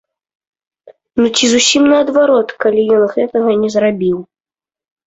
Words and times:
Ну 1.21 1.25
ці 1.35 1.45
зусім 1.53 1.83
наадварот, 1.93 2.57
калі 2.67 2.81
ён 2.97 3.03
гэтага 3.17 3.49
не 3.67 3.75
зрабіў. 3.77 4.17